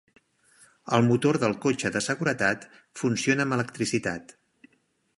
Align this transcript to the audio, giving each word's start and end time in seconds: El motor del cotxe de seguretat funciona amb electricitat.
El 0.97 1.05
motor 1.11 1.39
del 1.43 1.53
cotxe 1.67 1.93
de 1.97 2.03
seguretat 2.07 2.67
funciona 3.03 3.49
amb 3.49 3.61
electricitat. 3.63 4.39